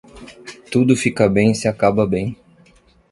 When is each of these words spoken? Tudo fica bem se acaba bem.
Tudo 0.71 0.95
fica 0.95 1.29
bem 1.29 1.53
se 1.53 1.67
acaba 1.67 2.07
bem. 2.07 2.35